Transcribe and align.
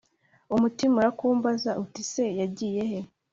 umutima 0.55 0.93
urakumbaza 0.97 1.71
uti 1.83 2.01
ese 2.05 2.23
yagiyehe 2.39 2.99